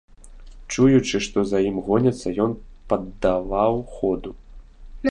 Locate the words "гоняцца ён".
1.91-2.51